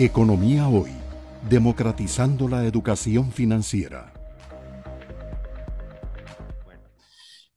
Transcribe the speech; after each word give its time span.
Economía 0.00 0.68
Hoy, 0.68 0.92
democratizando 1.50 2.46
la 2.46 2.64
educación 2.64 3.32
financiera. 3.32 4.12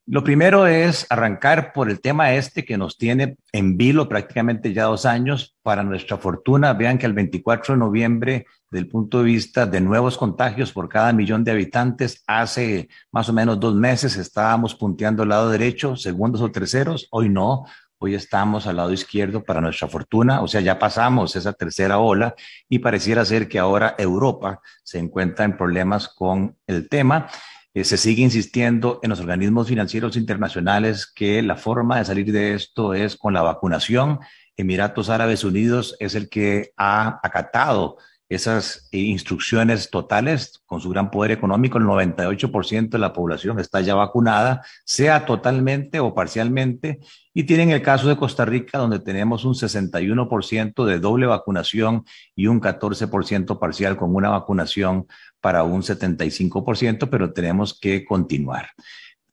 Lo 0.07 0.23
primero 0.23 0.65
es 0.65 1.05
arrancar 1.12 1.71
por 1.71 1.88
el 1.88 2.01
tema 2.01 2.33
este 2.33 2.65
que 2.65 2.79
nos 2.79 2.97
tiene 2.97 3.38
en 3.51 3.77
vilo 3.77 4.09
prácticamente 4.09 4.73
ya 4.73 4.85
dos 4.85 5.05
años. 5.05 5.55
Para 5.62 5.83
nuestra 5.83 6.17
fortuna, 6.17 6.73
vean 6.73 6.97
que 6.97 7.05
el 7.05 7.13
24 7.13 7.75
de 7.75 7.79
noviembre, 7.79 8.46
del 8.71 8.87
punto 8.87 9.19
de 9.19 9.26
vista 9.26 9.67
de 9.67 9.79
nuevos 9.79 10.17
contagios 10.17 10.71
por 10.71 10.89
cada 10.89 11.13
millón 11.13 11.44
de 11.44 11.51
habitantes, 11.51 12.23
hace 12.26 12.89
más 13.12 13.29
o 13.29 13.33
menos 13.33 13.60
dos 13.60 13.76
meses 13.76 14.17
estábamos 14.17 14.73
punteando 14.73 15.21
al 15.21 15.29
lado 15.29 15.51
derecho, 15.51 15.96
segundos 15.96 16.41
o 16.41 16.52
terceros. 16.52 17.08
Hoy 17.12 17.30
no, 17.30 17.66
Hoy 18.04 18.16
estamos 18.16 18.66
al 18.66 18.77
lado 18.77 18.91
izquierdo 18.91 19.44
para 19.44 19.62
nuestra 19.62 19.88
fortuna, 19.88 20.41
o 20.41 20.48
sea, 20.48 20.59
ya 20.59 20.80
pasamos 20.80 21.36
esa 21.36 21.54
tercera 21.54 22.00
ola 22.00 22.34
y 22.68 22.80
pareciera 22.80 23.23
ser 23.23 23.48
que 23.48 23.59
ahora 23.59 23.94
Europa 23.96 24.59
se 24.82 24.98
encuentra 24.98 25.46
en 25.46 25.55
problemas 25.55 26.08
con 26.08 26.58
el 26.66 26.90
tema. 26.90 27.28
Eh, 27.76 27.84
se 27.84 27.98
sigue 27.98 28.23
insistiendo 28.23 29.00
en 29.04 29.12
los 29.12 29.20
organismos 29.20 29.68
financieros 29.68 30.18
internacionales 30.18 31.06
que 31.06 31.44
la 31.44 31.58
forma 31.58 32.00
de 32.00 32.06
salir 32.06 32.32
de 32.32 32.56
esto 32.56 32.95
es 32.95 33.16
con 33.16 33.36
la 33.36 33.44
vacunación. 33.44 34.18
Emiratos 34.58 35.12
Árabes 35.12 35.44
Unidos 35.44 35.95
es 36.00 36.16
el 36.16 36.28
que 36.28 36.72
ha 36.78 37.20
acatado 37.22 37.98
esas 38.31 38.88
instrucciones 38.91 39.90
totales 39.90 40.62
con 40.66 40.80
su 40.80 40.89
gran 40.89 41.12
poder 41.12 41.31
económico, 41.31 41.77
el 41.77 41.84
98% 41.84 42.89
de 42.89 42.98
la 42.98 43.12
población 43.12 43.59
está 43.59 43.81
ya 43.81 43.94
vacunada, 43.94 44.66
sea 44.85 45.26
totalmente 45.26 45.99
o 45.99 46.13
parcialmente, 46.13 46.99
y 47.34 47.44
tienen 47.44 47.72
el 47.72 47.81
caso 47.81 48.08
de 48.08 48.16
Costa 48.16 48.45
Rica, 48.45 48.77
donde 48.77 48.99
tenemos 48.99 49.44
un 49.44 49.53
61% 49.53 50.86
de 50.86 50.99
doble 50.99 51.25
vacunación 51.25 52.05
y 52.34 52.48
un 52.48 52.62
14% 52.62 53.59
parcial 53.59 53.98
con 53.98 54.16
una 54.16 54.30
vacunación 54.30 55.08
para 55.41 55.63
un 55.63 55.81
75%, 55.81 57.09
pero 57.09 57.34
tenemos 57.34 57.78
que 57.78 58.06
continuar. 58.06 58.69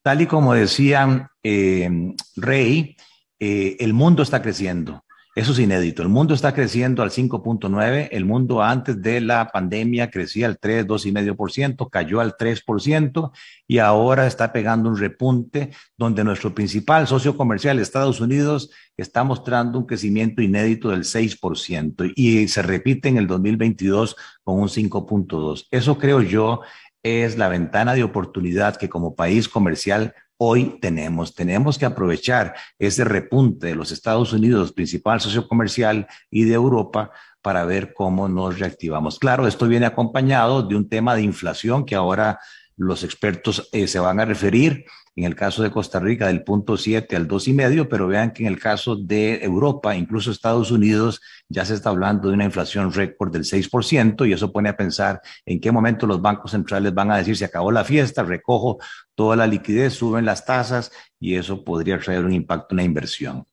Tal 0.03 0.23
y 0.23 0.27
como 0.27 0.55
decía 0.55 1.30
eh, 1.45 1.89
Rey, 2.34 2.97
eh, 3.39 3.77
el 3.78 3.95
mundo 3.95 4.25
está 4.25 4.42
creciendo. 4.42 5.05
Eso 5.39 5.53
es 5.53 5.61
inédito. 5.61 6.03
El 6.03 6.08
mundo 6.08 6.34
está 6.34 6.53
creciendo 6.53 7.00
al 7.00 7.11
5.9. 7.11 8.08
El 8.11 8.25
mundo 8.25 8.61
antes 8.61 9.00
de 9.00 9.20
la 9.20 9.47
pandemia 9.53 10.11
crecía 10.11 10.47
al 10.47 10.58
3, 10.58 10.84
2,5%, 10.84 11.89
cayó 11.91 12.19
al 12.19 12.36
3% 12.36 13.30
y 13.69 13.78
ahora 13.78 14.27
está 14.27 14.53
pegando 14.53 14.89
un 14.89 14.98
repunte 14.98 15.70
donde 15.97 16.25
nuestro 16.25 16.56
principal 16.56 17.06
socio 17.06 17.36
comercial, 17.36 17.78
Estados 17.78 18.20
Unidos, 18.20 18.70
está 18.97 19.22
mostrando 19.22 19.78
un 19.78 19.86
crecimiento 19.86 20.42
inédito 20.42 20.89
del 20.89 21.05
6% 21.05 22.14
y 22.17 22.48
se 22.48 22.62
repite 22.62 23.08
en 23.08 23.19
el 23.19 23.28
2022 23.28 24.17
con 24.42 24.58
un 24.58 24.67
5.2. 24.67 25.69
Eso 25.70 25.98
creo 25.98 26.20
yo 26.20 26.62
es 27.05 27.39
la 27.39 27.48
ventana 27.48 27.95
de 27.95 28.02
oportunidad 28.02 28.75
que 28.75 28.89
como 28.89 29.14
país 29.14 29.48
comercial 29.48 30.14
hoy 30.39 30.78
tenemos. 30.81 31.34
Tenemos 31.34 31.78
que 31.78 31.84
aprovechar 31.84 32.55
ese 32.78 33.05
repunte 33.05 33.67
de 33.67 33.75
los 33.75 33.92
Estados 33.92 34.33
Unidos, 34.33 34.72
principal 34.72 35.20
socio 35.20 35.47
comercial, 35.47 36.06
y 36.30 36.45
de 36.45 36.55
Europa 36.55 37.11
para 37.42 37.64
ver 37.64 37.92
cómo 37.92 38.28
nos 38.28 38.58
reactivamos. 38.58 39.19
Claro, 39.19 39.47
esto 39.47 39.69
viene 39.69 39.86
acompañado 39.86 40.62
de 40.62 40.77
un 40.77 40.89
tema 40.89 41.14
de 41.14 41.22
inflación 41.22 41.84
que 41.84 41.95
ahora 41.95 42.39
los 42.79 43.05
expertos 43.05 43.69
eh, 43.73 43.87
se 43.87 43.98
van 43.98 44.21
a 44.21 44.25
referir 44.25 44.87
en 45.17 45.25
el 45.25 45.34
caso 45.34 45.65
de 45.65 45.71
Costa 45.73 45.98
Rica 45.98 46.29
del 46.29 46.45
punto 46.45 46.77
7 46.77 47.17
al 47.17 47.27
2,5, 47.27 47.89
pero 47.91 48.07
vean 48.07 48.33
que 48.33 48.45
en 48.45 48.53
el 48.53 48.61
caso 48.61 48.95
de 48.95 49.43
Europa, 49.43 49.97
incluso 49.97 50.31
Estados 50.31 50.70
Unidos, 50.70 51.20
ya 51.48 51.65
se 51.65 51.75
está 51.75 51.91
hablando 51.91 52.29
de 52.29 52.35
una 52.35 52.45
inflación 52.45 52.93
récord 52.93 53.33
del 53.33 53.43
6% 53.43 54.29
y 54.29 54.33
eso 54.33 54.53
pone 54.53 54.69
a 54.69 54.77
pensar 54.77 55.20
en 55.45 55.61
qué 55.61 55.73
momento 55.73 56.07
los 56.07 56.23
bancos 56.23 56.53
centrales 56.53 56.95
van 56.95 57.11
a 57.11 57.17
decir 57.17 57.37
se 57.37 57.45
acabó 57.45 57.73
la 57.73 57.85
fiesta, 57.85 58.23
recojo 58.23 58.79
toda 59.17 59.35
la 59.35 59.48
liquidez, 59.48 59.95
suben 59.95 60.25
las 60.25 60.47
tasas 60.47 60.92
y 61.19 61.35
eso 61.35 61.64
podría 61.64 61.98
traer 61.98 62.25
un 62.25 62.33
impacto 62.33 62.69
en 62.70 62.77
la 62.77 62.85
inversión. 62.85 63.45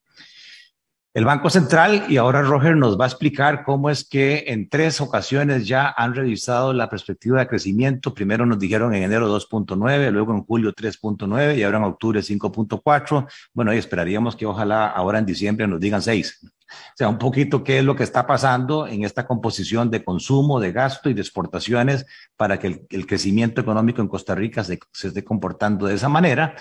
El 1.15 1.23
Banco 1.23 1.49
Central, 1.49 2.07
y 2.09 2.17
ahora 2.17 2.41
Roger 2.41 2.75
nos 2.75 2.99
va 2.99 3.05
a 3.05 3.07
explicar 3.07 3.63
cómo 3.63 3.89
es 3.89 4.03
que 4.03 4.43
en 4.47 4.67
tres 4.67 4.99
ocasiones 4.99 5.65
ya 5.65 5.87
han 5.95 6.13
revisado 6.13 6.73
la 6.73 6.89
perspectiva 6.89 7.39
de 7.39 7.47
crecimiento. 7.47 8.13
Primero 8.13 8.45
nos 8.45 8.59
dijeron 8.59 8.93
en 8.93 9.03
enero 9.03 9.33
2.9, 9.33 10.11
luego 10.11 10.33
en 10.33 10.43
julio 10.43 10.73
3.9 10.73 11.57
y 11.57 11.63
ahora 11.63 11.77
en 11.77 11.85
octubre 11.85 12.19
5.4. 12.19 13.27
Bueno, 13.53 13.73
y 13.73 13.77
esperaríamos 13.77 14.35
que 14.35 14.45
ojalá 14.45 14.87
ahora 14.87 15.19
en 15.19 15.25
diciembre 15.25 15.65
nos 15.67 15.79
digan 15.79 16.01
6. 16.01 16.41
O 16.43 16.47
sea, 16.95 17.07
un 17.07 17.17
poquito 17.17 17.63
qué 17.63 17.79
es 17.79 17.85
lo 17.85 17.95
que 17.95 18.03
está 18.03 18.27
pasando 18.27 18.85
en 18.85 19.05
esta 19.05 19.25
composición 19.25 19.89
de 19.89 20.03
consumo, 20.03 20.59
de 20.59 20.73
gasto 20.73 21.09
y 21.09 21.13
de 21.13 21.21
exportaciones 21.21 22.05
para 22.35 22.59
que 22.59 22.85
el, 22.89 23.07
crecimiento 23.07 23.61
económico 23.61 24.01
en 24.01 24.09
Costa 24.09 24.35
Rica 24.35 24.65
se, 24.65 24.79
se 24.91 25.07
esté 25.07 25.23
comportando 25.23 25.85
de 25.85 25.95
esa 25.95 26.09
manera. 26.09 26.55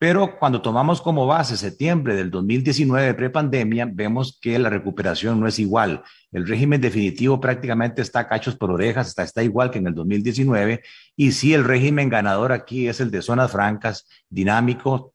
Pero 0.00 0.38
cuando 0.38 0.62
tomamos 0.62 1.02
como 1.02 1.26
base 1.26 1.58
septiembre 1.58 2.14
del 2.14 2.30
2019, 2.30 3.12
prepandemia, 3.12 3.86
vemos 3.86 4.38
que 4.40 4.58
la 4.58 4.70
recuperación 4.70 5.38
no 5.38 5.46
es 5.46 5.58
igual. 5.58 6.02
El 6.32 6.48
régimen 6.48 6.80
definitivo 6.80 7.38
prácticamente 7.38 8.00
está 8.00 8.26
cachos 8.26 8.56
por 8.56 8.70
orejas, 8.70 9.08
está, 9.08 9.24
está 9.24 9.42
igual 9.42 9.70
que 9.70 9.76
en 9.76 9.88
el 9.88 9.94
2019. 9.94 10.82
Y 11.16 11.32
sí, 11.32 11.52
el 11.52 11.64
régimen 11.64 12.08
ganador 12.08 12.50
aquí 12.52 12.88
es 12.88 13.00
el 13.00 13.10
de 13.10 13.20
zonas 13.20 13.52
francas, 13.52 14.08
dinámico, 14.30 15.12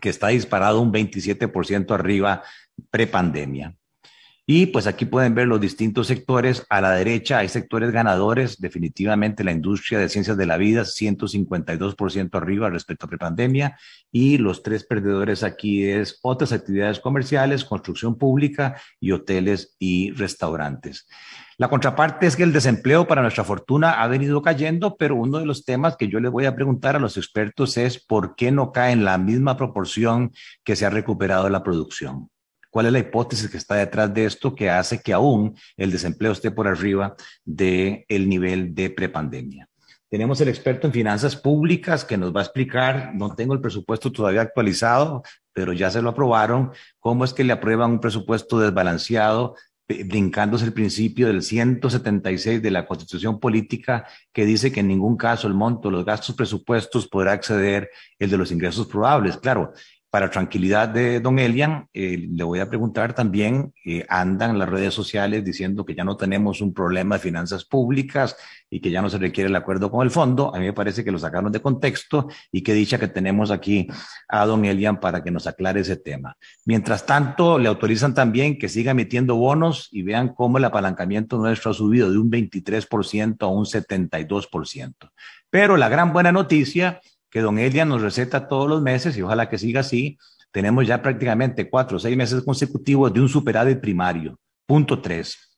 que 0.00 0.10
está 0.10 0.28
disparado 0.28 0.80
un 0.80 0.92
27% 0.92 1.92
arriba 1.92 2.44
prepandemia. 2.92 3.74
Y 4.52 4.66
pues 4.66 4.88
aquí 4.88 5.04
pueden 5.04 5.36
ver 5.36 5.46
los 5.46 5.60
distintos 5.60 6.08
sectores. 6.08 6.66
A 6.70 6.80
la 6.80 6.90
derecha 6.90 7.38
hay 7.38 7.48
sectores 7.48 7.92
ganadores, 7.92 8.60
definitivamente 8.60 9.44
la 9.44 9.52
industria 9.52 10.00
de 10.00 10.08
ciencias 10.08 10.36
de 10.36 10.44
la 10.44 10.56
vida, 10.56 10.82
152% 10.82 12.34
arriba 12.34 12.68
respecto 12.68 13.06
a 13.06 13.08
prepandemia. 13.08 13.78
Y 14.10 14.38
los 14.38 14.64
tres 14.64 14.82
perdedores 14.82 15.44
aquí 15.44 15.84
es 15.84 16.18
otras 16.22 16.50
actividades 16.50 16.98
comerciales, 16.98 17.64
construcción 17.64 18.18
pública 18.18 18.74
y 18.98 19.12
hoteles 19.12 19.76
y 19.78 20.10
restaurantes. 20.14 21.06
La 21.56 21.68
contraparte 21.68 22.26
es 22.26 22.34
que 22.34 22.42
el 22.42 22.52
desempleo 22.52 23.06
para 23.06 23.22
nuestra 23.22 23.44
fortuna 23.44 24.02
ha 24.02 24.08
venido 24.08 24.42
cayendo, 24.42 24.96
pero 24.96 25.14
uno 25.14 25.38
de 25.38 25.46
los 25.46 25.64
temas 25.64 25.96
que 25.96 26.08
yo 26.08 26.18
les 26.18 26.32
voy 26.32 26.46
a 26.46 26.56
preguntar 26.56 26.96
a 26.96 26.98
los 26.98 27.16
expertos 27.16 27.76
es 27.76 28.04
por 28.04 28.34
qué 28.34 28.50
no 28.50 28.72
cae 28.72 28.90
en 28.90 29.04
la 29.04 29.16
misma 29.16 29.56
proporción 29.56 30.32
que 30.64 30.74
se 30.74 30.86
ha 30.86 30.90
recuperado 30.90 31.48
la 31.50 31.62
producción. 31.62 32.30
¿Cuál 32.70 32.86
es 32.86 32.92
la 32.92 33.00
hipótesis 33.00 33.50
que 33.50 33.56
está 33.56 33.74
detrás 33.74 34.14
de 34.14 34.24
esto 34.24 34.54
que 34.54 34.70
hace 34.70 35.00
que 35.02 35.12
aún 35.12 35.56
el 35.76 35.90
desempleo 35.90 36.32
esté 36.32 36.50
por 36.50 36.68
arriba 36.68 37.16
del 37.44 38.04
el 38.08 38.28
nivel 38.28 38.74
de 38.74 38.90
prepandemia? 38.90 39.68
Tenemos 40.08 40.40
el 40.40 40.48
experto 40.48 40.86
en 40.86 40.92
finanzas 40.92 41.36
públicas 41.36 42.04
que 42.04 42.16
nos 42.16 42.34
va 42.34 42.40
a 42.40 42.44
explicar, 42.44 43.12
no 43.14 43.34
tengo 43.34 43.54
el 43.54 43.60
presupuesto 43.60 44.10
todavía 44.10 44.40
actualizado, 44.40 45.22
pero 45.52 45.72
ya 45.72 45.90
se 45.90 46.02
lo 46.02 46.10
aprobaron, 46.10 46.72
cómo 46.98 47.24
es 47.24 47.32
que 47.32 47.44
le 47.44 47.52
aprueban 47.52 47.92
un 47.92 48.00
presupuesto 48.00 48.58
desbalanceado, 48.58 49.54
brincándose 49.86 50.64
el 50.64 50.72
principio 50.72 51.26
del 51.26 51.42
176 51.42 52.62
de 52.62 52.70
la 52.70 52.86
Constitución 52.86 53.40
Política, 53.40 54.06
que 54.32 54.44
dice 54.44 54.72
que 54.72 54.80
en 54.80 54.88
ningún 54.88 55.16
caso 55.16 55.48
el 55.48 55.54
monto 55.54 55.88
de 55.88 55.96
los 55.96 56.04
gastos 56.04 56.34
presupuestos 56.34 57.08
podrá 57.08 57.34
exceder 57.34 57.90
el 58.18 58.30
de 58.30 58.36
los 58.36 58.52
ingresos 58.52 58.86
probables. 58.86 59.36
Claro, 59.36 59.72
para 60.10 60.28
tranquilidad 60.28 60.88
de 60.88 61.20
don 61.20 61.38
Elian, 61.38 61.88
eh, 61.94 62.28
le 62.30 62.42
voy 62.42 62.58
a 62.58 62.68
preguntar 62.68 63.14
también, 63.14 63.72
eh, 63.84 64.04
andan 64.08 64.58
las 64.58 64.68
redes 64.68 64.92
sociales 64.92 65.44
diciendo 65.44 65.84
que 65.84 65.94
ya 65.94 66.02
no 66.02 66.16
tenemos 66.16 66.60
un 66.60 66.74
problema 66.74 67.14
de 67.14 67.22
finanzas 67.22 67.64
públicas 67.64 68.36
y 68.68 68.80
que 68.80 68.90
ya 68.90 69.02
no 69.02 69.08
se 69.08 69.18
requiere 69.18 69.48
el 69.48 69.54
acuerdo 69.54 69.88
con 69.88 70.04
el 70.04 70.10
fondo. 70.10 70.52
A 70.52 70.58
mí 70.58 70.64
me 70.64 70.72
parece 70.72 71.04
que 71.04 71.12
lo 71.12 71.18
sacaron 71.18 71.52
de 71.52 71.62
contexto 71.62 72.28
y 72.50 72.62
que 72.62 72.74
dicha 72.74 72.98
que 72.98 73.06
tenemos 73.06 73.52
aquí 73.52 73.86
a 74.28 74.44
don 74.46 74.64
Elian 74.64 74.98
para 74.98 75.22
que 75.22 75.30
nos 75.30 75.46
aclare 75.46 75.80
ese 75.80 75.96
tema. 75.96 76.36
Mientras 76.64 77.06
tanto, 77.06 77.60
le 77.60 77.68
autorizan 77.68 78.12
también 78.12 78.58
que 78.58 78.68
siga 78.68 78.90
emitiendo 78.90 79.36
bonos 79.36 79.88
y 79.92 80.02
vean 80.02 80.34
cómo 80.34 80.58
el 80.58 80.64
apalancamiento 80.64 81.38
nuestro 81.38 81.70
ha 81.70 81.74
subido 81.74 82.10
de 82.10 82.18
un 82.18 82.30
23% 82.32 83.42
a 83.42 83.46
un 83.46 83.64
72%. 83.64 84.94
Pero 85.50 85.76
la 85.76 85.88
gran 85.88 86.12
buena 86.12 86.32
noticia 86.32 87.00
que 87.30 87.40
don 87.40 87.58
Elian 87.58 87.88
nos 87.88 88.02
receta 88.02 88.48
todos 88.48 88.68
los 88.68 88.82
meses 88.82 89.16
y 89.16 89.22
ojalá 89.22 89.48
que 89.48 89.58
siga 89.58 89.80
así. 89.80 90.18
Tenemos 90.50 90.86
ya 90.86 91.00
prácticamente 91.00 91.70
cuatro 91.70 91.96
o 91.96 92.00
seis 92.00 92.16
meses 92.16 92.42
consecutivos 92.42 93.12
de 93.12 93.20
un 93.20 93.28
superávit 93.28 93.80
primario, 93.80 94.38
punto 94.66 95.00
tres, 95.00 95.50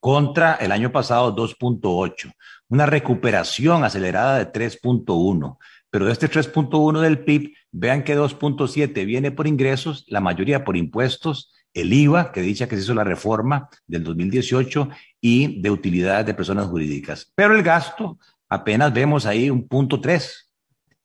contra 0.00 0.54
el 0.54 0.72
año 0.72 0.92
pasado 0.92 1.34
2.8, 1.34 2.32
una 2.68 2.86
recuperación 2.86 3.84
acelerada 3.84 4.38
de 4.38 4.52
3.1. 4.52 5.58
Pero 5.90 6.06
de 6.06 6.12
este 6.12 6.30
3.1 6.30 7.00
del 7.00 7.24
PIB, 7.24 7.54
vean 7.72 8.04
que 8.04 8.16
2.7 8.16 9.06
viene 9.06 9.30
por 9.30 9.46
ingresos, 9.46 10.04
la 10.08 10.20
mayoría 10.20 10.64
por 10.64 10.76
impuestos, 10.76 11.52
el 11.72 11.92
IVA, 11.92 12.32
que 12.32 12.42
dicha 12.42 12.68
que 12.68 12.76
se 12.76 12.82
hizo 12.82 12.94
la 12.94 13.04
reforma 13.04 13.68
del 13.86 14.04
2018, 14.04 14.88
y 15.20 15.60
de 15.60 15.70
utilidades 15.70 16.26
de 16.26 16.34
personas 16.34 16.66
jurídicas. 16.66 17.32
Pero 17.34 17.54
el 17.54 17.62
gasto, 17.62 18.18
apenas 18.48 18.92
vemos 18.92 19.26
ahí 19.26 19.48
un 19.48 19.66
punto 19.66 20.00
3, 20.00 20.47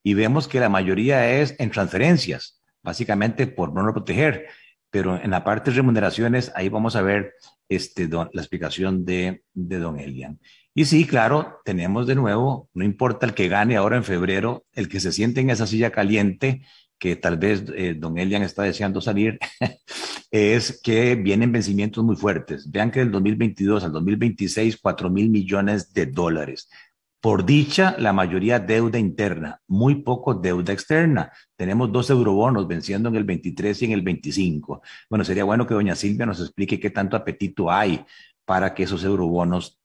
y 0.03 0.13
vemos 0.13 0.47
que 0.47 0.59
la 0.59 0.69
mayoría 0.69 1.39
es 1.39 1.55
en 1.59 1.71
transferencias, 1.71 2.61
básicamente 2.81 3.47
por 3.47 3.73
no 3.73 3.91
proteger. 3.91 4.47
pero 4.91 5.19
en 5.19 5.31
la 5.31 5.43
parte 5.43 5.71
de 5.71 5.77
remuneraciones, 5.77 6.51
ahí 6.55 6.69
vamos 6.69 6.95
a 6.95 7.01
ver 7.01 7.33
este, 7.67 8.07
la 8.07 8.27
explicación 8.35 9.05
de, 9.05 9.43
de 9.53 9.79
don 9.79 9.99
Elian. 9.99 10.39
Y 10.75 10.85
sí, 10.85 11.05
claro, 11.07 11.61
tenemos 11.65 12.05
de 12.05 12.15
nuevo, 12.15 12.69
no 12.73 12.83
importa 12.83 13.25
el 13.25 13.33
que 13.33 13.47
gane 13.47 13.75
ahora 13.75 13.97
en 13.97 14.03
febrero, 14.03 14.65
el 14.73 14.89
que 14.89 14.99
se 14.99 15.11
siente 15.11 15.41
en 15.41 15.49
esa 15.49 15.65
silla 15.65 15.91
caliente, 15.91 16.61
que 16.99 17.15
tal 17.15 17.37
vez 17.37 17.63
eh, 17.75 17.95
don 17.97 18.17
Elian 18.17 18.43
está 18.43 18.63
deseando 18.63 19.01
salir, 19.01 19.37
es 20.31 20.79
que 20.81 21.15
vienen 21.15 21.51
vencimientos 21.51 22.03
muy 22.03 22.15
fuertes. 22.15 22.71
Vean 22.71 22.91
que 22.91 22.99
del 22.99 23.11
2022 23.11 23.83
al 23.83 23.91
2026, 23.91 24.77
4 24.77 25.09
mil 25.09 25.29
millones 25.29 25.93
de 25.93 26.05
dólares. 26.05 26.69
Por 27.23 27.45
dicha, 27.45 27.95
la 27.99 28.11
mayoría 28.11 28.59
deuda 28.59 28.99
interna, 28.99 29.61
muy 29.65 30.03
poco 30.03 30.33
deuda 30.33 30.73
externa. 30.73 31.31
Tenemos 31.55 31.89
dos 31.89 32.09
eurobonos 32.09 32.67
venciendo 32.67 33.07
en 33.07 33.15
el 33.15 33.23
23 33.23 33.81
y 33.81 33.85
en 33.85 33.91
el 33.93 34.01
25. 34.01 34.81
Bueno, 35.09 35.23
sería 35.23 35.45
bueno 35.45 35.65
que 35.65 35.73
doña 35.73 35.95
Silvia 35.95 36.25
nos 36.25 36.41
explique 36.41 36.81
qué 36.81 36.89
tanto 36.89 37.15
apetito 37.15 37.71
hay 37.71 38.03
para 38.43 38.73
que 38.73 38.83
esos 38.83 39.05
eurobonos 39.05 39.79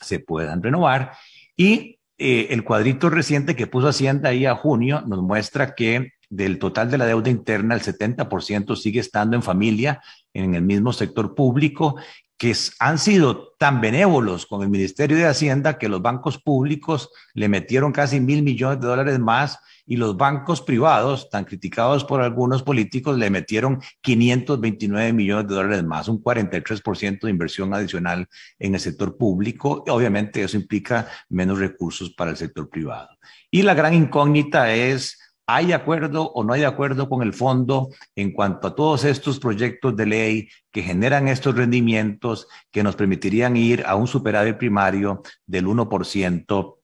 se 0.00 0.18
puedan 0.18 0.60
renovar. 0.60 1.12
Y 1.56 2.00
eh, 2.18 2.48
el 2.50 2.64
cuadrito 2.64 3.10
reciente 3.10 3.54
que 3.54 3.68
puso 3.68 3.86
Hacienda 3.86 4.30
ahí 4.30 4.44
a 4.44 4.56
junio 4.56 5.04
nos 5.06 5.22
muestra 5.22 5.76
que 5.76 6.14
del 6.30 6.58
total 6.58 6.90
de 6.90 6.98
la 6.98 7.06
deuda 7.06 7.30
interna, 7.30 7.76
el 7.76 7.82
70% 7.82 8.74
sigue 8.74 8.98
estando 8.98 9.36
en 9.36 9.44
familia, 9.44 10.02
en 10.34 10.56
el 10.56 10.62
mismo 10.62 10.92
sector 10.92 11.36
público, 11.36 11.94
que 12.36 12.54
han 12.80 12.98
sido 12.98 13.54
tan 13.58 13.80
benévolos 13.80 14.46
con 14.46 14.62
el 14.62 14.68
Ministerio 14.68 15.16
de 15.16 15.26
Hacienda 15.26 15.78
que 15.78 15.88
los 15.88 16.02
bancos 16.02 16.38
públicos 16.38 17.10
le 17.34 17.48
metieron 17.48 17.92
casi 17.92 18.20
mil 18.20 18.42
millones 18.42 18.80
de 18.80 18.88
dólares 18.88 19.18
más 19.18 19.58
y 19.86 19.96
los 19.96 20.16
bancos 20.16 20.62
privados, 20.62 21.28
tan 21.30 21.44
criticados 21.44 22.04
por 22.04 22.20
algunos 22.20 22.62
políticos, 22.62 23.18
le 23.18 23.30
metieron 23.30 23.80
529 24.00 25.12
millones 25.12 25.48
de 25.48 25.54
dólares 25.54 25.84
más, 25.84 26.08
un 26.08 26.22
43% 26.22 27.20
de 27.20 27.30
inversión 27.30 27.74
adicional 27.74 28.28
en 28.58 28.74
el 28.74 28.80
sector 28.80 29.16
público. 29.16 29.84
Obviamente 29.88 30.42
eso 30.42 30.56
implica 30.56 31.08
menos 31.28 31.58
recursos 31.58 32.10
para 32.10 32.30
el 32.30 32.36
sector 32.36 32.68
privado. 32.68 33.08
Y 33.50 33.62
la 33.62 33.74
gran 33.74 33.94
incógnita 33.94 34.72
es 34.72 35.18
¿Hay 35.54 35.74
acuerdo 35.74 36.32
o 36.32 36.44
no 36.44 36.54
hay 36.54 36.64
acuerdo 36.64 37.10
con 37.10 37.20
el 37.20 37.34
fondo 37.34 37.90
en 38.16 38.32
cuanto 38.32 38.68
a 38.68 38.74
todos 38.74 39.04
estos 39.04 39.38
proyectos 39.38 39.94
de 39.94 40.06
ley 40.06 40.48
que 40.70 40.80
generan 40.82 41.28
estos 41.28 41.54
rendimientos 41.54 42.48
que 42.70 42.82
nos 42.82 42.96
permitirían 42.96 43.54
ir 43.58 43.84
a 43.86 43.94
un 43.94 44.06
superávit 44.06 44.56
primario 44.56 45.20
del 45.46 45.66
1% 45.66 46.76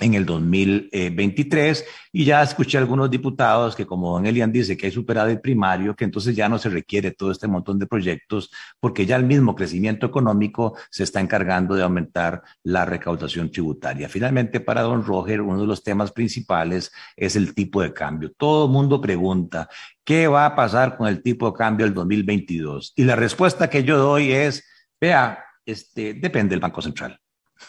en 0.00 0.14
el 0.14 0.24
2023 0.24 1.84
y 2.12 2.24
ya 2.24 2.42
escuché 2.42 2.78
a 2.78 2.80
algunos 2.80 3.10
diputados 3.10 3.74
que 3.74 3.86
como 3.86 4.12
don 4.12 4.26
Elian 4.26 4.52
dice 4.52 4.76
que 4.76 4.86
hay 4.86 4.92
superado 4.92 5.28
el 5.28 5.40
primario, 5.40 5.94
que 5.94 6.04
entonces 6.04 6.34
ya 6.36 6.48
no 6.48 6.58
se 6.58 6.68
requiere 6.68 7.10
todo 7.10 7.30
este 7.30 7.48
montón 7.48 7.78
de 7.78 7.86
proyectos 7.86 8.50
porque 8.80 9.06
ya 9.06 9.16
el 9.16 9.24
mismo 9.24 9.54
crecimiento 9.54 10.06
económico 10.06 10.76
se 10.90 11.04
está 11.04 11.20
encargando 11.20 11.74
de 11.74 11.82
aumentar 11.82 12.42
la 12.62 12.84
recaudación 12.84 13.50
tributaria. 13.50 14.08
Finalmente, 14.08 14.60
para 14.60 14.82
don 14.82 15.04
Roger, 15.04 15.40
uno 15.40 15.60
de 15.60 15.66
los 15.66 15.82
temas 15.82 16.12
principales 16.12 16.92
es 17.16 17.36
el 17.36 17.54
tipo 17.54 17.82
de 17.82 17.92
cambio. 17.92 18.32
Todo 18.36 18.66
el 18.66 18.72
mundo 18.72 19.00
pregunta, 19.00 19.68
¿qué 20.04 20.28
va 20.28 20.46
a 20.46 20.56
pasar 20.56 20.96
con 20.96 21.08
el 21.08 21.22
tipo 21.22 21.50
de 21.50 21.56
cambio 21.56 21.86
del 21.86 21.94
2022? 21.94 22.92
Y 22.96 23.04
la 23.04 23.16
respuesta 23.16 23.68
que 23.68 23.84
yo 23.84 23.98
doy 23.98 24.32
es, 24.32 24.64
vea, 25.00 25.44
este, 25.64 26.14
depende 26.14 26.50
del 26.50 26.60
Banco 26.60 26.80
Central. 26.80 27.20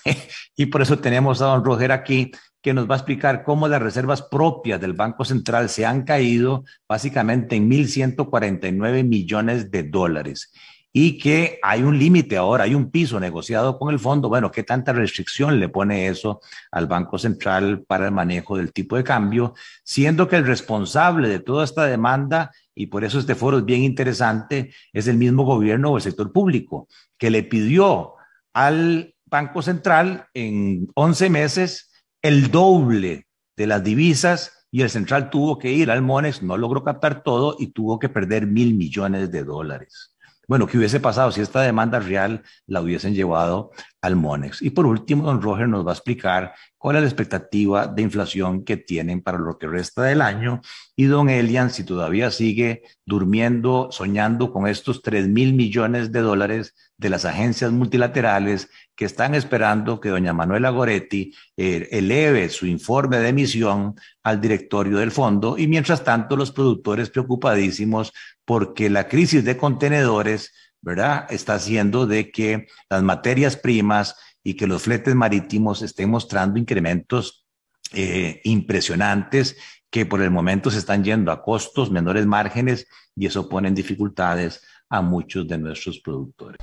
y 0.55 0.67
por 0.67 0.81
eso 0.81 0.99
tenemos 0.99 1.41
a 1.41 1.45
don 1.45 1.63
Roger 1.63 1.91
aquí, 1.91 2.31
que 2.61 2.73
nos 2.73 2.89
va 2.89 2.95
a 2.95 2.97
explicar 2.97 3.43
cómo 3.43 3.67
las 3.67 3.81
reservas 3.81 4.21
propias 4.21 4.81
del 4.81 4.93
Banco 4.93 5.23
Central 5.23 5.69
se 5.69 5.85
han 5.85 6.03
caído 6.03 6.65
básicamente 6.87 7.55
en 7.55 7.69
1.149 7.69 9.03
millones 9.03 9.71
de 9.71 9.83
dólares 9.83 10.51
y 10.91 11.17
que 11.19 11.59
hay 11.61 11.83
un 11.83 11.99
límite 11.99 12.37
ahora, 12.37 12.63
hay 12.63 12.73
un 12.73 12.89
piso 12.89 13.19
negociado 13.19 13.77
con 13.77 13.93
el 13.93 13.99
fondo. 13.99 14.27
Bueno, 14.27 14.51
¿qué 14.51 14.63
tanta 14.63 14.91
restricción 14.91 15.59
le 15.59 15.69
pone 15.69 16.07
eso 16.07 16.41
al 16.71 16.87
Banco 16.87 17.19
Central 17.19 17.83
para 17.87 18.05
el 18.05 18.11
manejo 18.11 18.57
del 18.57 18.73
tipo 18.73 18.95
de 18.95 19.03
cambio? 19.03 19.53
Siendo 19.83 20.27
que 20.27 20.37
el 20.37 20.47
responsable 20.47 21.29
de 21.29 21.39
toda 21.39 21.63
esta 21.63 21.85
demanda, 21.85 22.51
y 22.73 22.87
por 22.87 23.03
eso 23.03 23.19
este 23.19 23.35
foro 23.35 23.59
es 23.59 23.65
bien 23.65 23.83
interesante, 23.83 24.73
es 24.91 25.07
el 25.07 25.17
mismo 25.17 25.43
gobierno 25.43 25.91
o 25.91 25.97
el 25.97 26.03
sector 26.03 26.31
público, 26.31 26.87
que 27.17 27.29
le 27.29 27.43
pidió 27.43 28.15
al 28.53 29.13
Banco 29.29 29.61
Central 29.61 30.27
en 30.33 30.87
11 30.95 31.29
meses 31.29 31.91
el 32.21 32.51
doble 32.51 33.27
de 33.55 33.67
las 33.67 33.83
divisas 33.83 34.67
y 34.71 34.81
el 34.81 34.89
central 34.89 35.29
tuvo 35.29 35.57
que 35.57 35.71
ir 35.71 35.89
al 35.89 36.01
Monex, 36.01 36.43
no 36.43 36.57
logró 36.57 36.83
captar 36.83 37.23
todo 37.23 37.55
y 37.57 37.67
tuvo 37.67 37.97
que 37.97 38.09
perder 38.09 38.45
mil 38.45 38.75
millones 38.75 39.31
de 39.31 39.43
dólares. 39.43 40.15
Bueno, 40.49 40.65
¿qué 40.65 40.79
hubiese 40.79 40.99
pasado 40.99 41.31
si 41.31 41.41
esta 41.41 41.61
demanda 41.61 41.99
real 41.99 42.41
la 42.65 42.81
hubiesen 42.81 43.13
llevado 43.13 43.69
al 44.01 44.15
Monex? 44.15 44.63
Y 44.63 44.71
por 44.71 44.87
último, 44.87 45.23
don 45.23 45.43
Roger 45.43 45.69
nos 45.69 45.85
va 45.85 45.91
a 45.91 45.93
explicar 45.93 46.55
cuál 46.75 46.95
es 46.95 47.03
la 47.03 47.07
expectativa 47.07 47.85
de 47.85 48.01
inflación 48.01 48.63
que 48.63 48.75
tienen 48.75 49.21
para 49.21 49.37
lo 49.37 49.59
que 49.59 49.67
resta 49.67 50.01
del 50.01 50.21
año. 50.21 50.61
Y 50.95 51.05
don 51.05 51.29
Elian, 51.29 51.69
si 51.69 51.83
todavía 51.83 52.31
sigue 52.31 52.81
durmiendo, 53.05 53.89
soñando 53.91 54.51
con 54.51 54.65
estos 54.65 55.03
3 55.03 55.27
mil 55.27 55.53
millones 55.53 56.11
de 56.11 56.21
dólares 56.21 56.73
de 56.97 57.09
las 57.11 57.25
agencias 57.25 57.71
multilaterales 57.71 58.71
que 58.99 59.05
están 59.05 59.33
esperando 59.33 60.01
que 60.01 60.09
doña 60.09 60.33
Manuela 60.33 60.71
Goretti 60.71 61.33
eh, 61.55 61.87
eleve 61.89 62.49
su 62.49 62.65
informe 62.65 63.19
de 63.19 63.29
emisión 63.29 63.95
al 64.23 64.41
directorio 64.41 64.97
del 64.97 65.11
fondo 65.11 65.57
y 65.57 65.69
mientras 65.69 66.03
tanto 66.03 66.35
los 66.35 66.51
productores 66.51 67.09
preocupadísimos 67.09 68.11
porque 68.43 68.89
la 68.89 69.07
crisis 69.07 69.45
de 69.45 69.55
contenedores, 69.55 70.51
¿verdad? 70.81 71.27
Está 71.29 71.53
haciendo 71.53 72.07
de 72.07 72.29
que 72.29 72.67
las 72.89 73.01
materias 73.01 73.55
primas 73.55 74.17
y 74.43 74.55
que 74.55 74.67
los 74.67 74.81
fletes 74.81 75.15
marítimos 75.15 75.81
estén 75.81 76.09
mostrando 76.09 76.59
incrementos 76.59 77.45
eh, 77.93 78.41
impresionantes 78.43 79.55
que 79.89 80.05
por 80.05 80.21
el 80.21 80.29
momento 80.29 80.71
se 80.71 80.79
están 80.79 81.05
yendo 81.05 81.31
a 81.31 81.41
costos, 81.41 81.89
menores 81.89 82.25
márgenes 82.25 82.85
y 83.15 83.27
eso 83.27 83.47
pone 83.47 83.69
en 83.69 83.75
dificultades 83.75 84.61
a 84.89 85.01
muchos 85.01 85.47
de 85.47 85.57
nuestros 85.57 85.99
productores. 85.99 86.57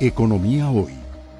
Economía 0.00 0.68
hoy, 0.68 0.92